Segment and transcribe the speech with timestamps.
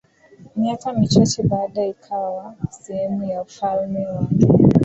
[0.55, 4.47] Miaka michache baadae ikawa sehemu ya ufalme wake